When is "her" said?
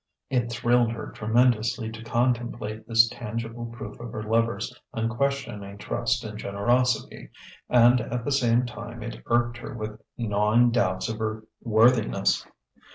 0.93-1.11, 4.13-4.23, 9.57-9.75, 11.19-11.43